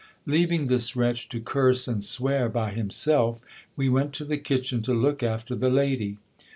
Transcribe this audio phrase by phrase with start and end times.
[0.25, 3.39] Leaving this wretch to curse and swear by himself,
[3.75, 6.17] we went to the kitchen to look after the lady.